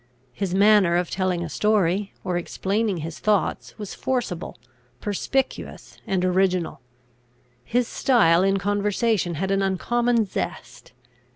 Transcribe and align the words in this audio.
His 0.33 0.55
manner 0.55 0.95
of 0.97 1.11
telling 1.11 1.43
a 1.43 1.47
story, 1.47 2.11
or 2.23 2.35
explaining 2.35 2.97
his 2.97 3.19
thoughts, 3.19 3.77
was 3.77 3.93
forcible, 3.93 4.57
perspicuous, 4.99 5.99
and 6.07 6.25
original: 6.25 6.81
his 7.63 7.87
style 7.87 8.41
in 8.41 8.57
conversation 8.57 9.35
had 9.35 9.51
an 9.51 9.61
uncommon 9.61 10.25
zest. 10.25 10.93